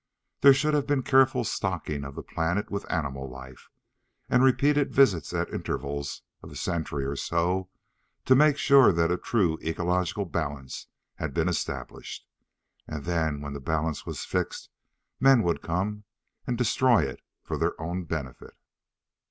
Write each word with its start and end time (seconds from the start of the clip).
There 0.39 0.51
should 0.51 0.73
have 0.73 0.87
been 0.87 1.03
careful 1.03 1.43
stocking 1.43 2.03
of 2.03 2.15
the 2.15 2.23
planet 2.23 2.71
with 2.71 2.91
animal 2.91 3.29
life, 3.29 3.69
and 4.29 4.43
repeated 4.43 4.91
visits 4.91 5.31
at 5.31 5.53
intervals 5.53 6.23
of 6.41 6.51
a 6.51 6.55
century 6.55 7.05
or 7.05 7.15
so 7.15 7.69
to 8.25 8.33
make 8.33 8.57
sure 8.57 8.91
that 8.91 9.11
a 9.11 9.17
true 9.17 9.59
ecological 9.61 10.25
balance 10.25 10.87
had 11.17 11.35
been 11.35 11.47
established. 11.47 12.25
And 12.87 13.05
then 13.05 13.41
when 13.41 13.53
the 13.53 13.59
balance 13.59 14.03
was 14.03 14.25
fixed 14.25 14.71
men 15.19 15.43
would 15.43 15.61
come 15.61 16.05
and 16.47 16.57
destroy 16.57 17.03
it 17.03 17.21
for 17.43 17.59
their 17.59 17.79
own 17.79 18.05
benefit. 18.05 18.55